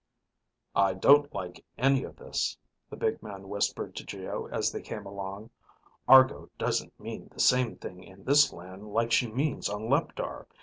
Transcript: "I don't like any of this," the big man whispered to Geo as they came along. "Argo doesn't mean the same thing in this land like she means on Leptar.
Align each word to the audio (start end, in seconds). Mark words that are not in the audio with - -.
"I 0.75 0.95
don't 0.95 1.31
like 1.31 1.63
any 1.77 2.05
of 2.05 2.15
this," 2.15 2.57
the 2.89 2.95
big 2.97 3.21
man 3.21 3.49
whispered 3.49 3.95
to 3.97 4.03
Geo 4.03 4.47
as 4.47 4.71
they 4.71 4.81
came 4.81 5.05
along. 5.05 5.51
"Argo 6.07 6.49
doesn't 6.57 6.99
mean 6.99 7.29
the 7.31 7.39
same 7.39 7.75
thing 7.75 8.03
in 8.03 8.23
this 8.23 8.51
land 8.51 8.93
like 8.93 9.11
she 9.11 9.31
means 9.31 9.69
on 9.69 9.89
Leptar. 9.89 10.47